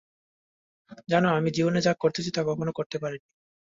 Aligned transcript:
জানো, 1.09 1.27
আমি 1.37 1.49
জীবনে 1.57 1.79
যা 1.81 1.93
করতে 1.93 2.19
চেয়েছি 2.19 2.31
তা 2.37 2.41
কখনই 2.49 2.73
করতে 2.79 2.97
পারিনি। 3.03 3.25